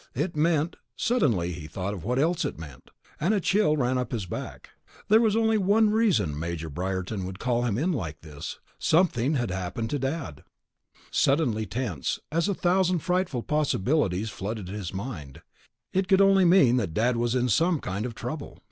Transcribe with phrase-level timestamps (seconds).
[0.15, 0.77] It meant....
[0.95, 4.71] Suddenly he thought of what else it meant, and a chill ran up his back.
[5.09, 8.59] There was only one reason Major Briarton would call him in like this.
[8.79, 10.09] Something had happened to Dad.
[10.09, 14.91] Greg leaned back in the cot, suddenly tense, as a thousand frightful possibilities flooded his
[14.91, 15.43] mind.
[15.93, 18.57] It could only mean that Dad was in some kind of trouble.